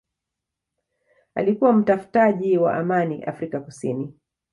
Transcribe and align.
alikuwa 1.35 1.73
mtafutaji 1.73 2.57
wa 2.57 2.75
amani 2.77 3.23
Afrika 3.23 3.59
Kusini 3.59 4.13